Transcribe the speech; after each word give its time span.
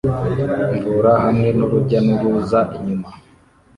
mvura 0.75 1.13
hamwe 1.23 1.49
nurujya 1.57 1.99
n'uruza 2.05 2.59
inyuma 2.77 3.09